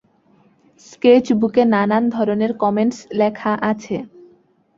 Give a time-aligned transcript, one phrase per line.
[0.85, 3.95] স্কেচবুকে নানান ধরনের কমেন্টস লেখা আছে।